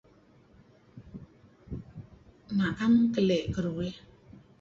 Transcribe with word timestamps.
Naem 2.55 2.93
keli' 3.13 3.49
keduih. 3.53 3.95